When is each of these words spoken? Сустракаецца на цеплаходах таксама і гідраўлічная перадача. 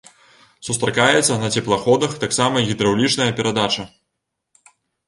Сустракаецца 0.69 1.33
на 1.45 1.51
цеплаходах 1.59 2.11
таксама 2.27 2.55
і 2.65 2.71
гідраўлічная 2.73 3.31
перадача. 3.43 3.91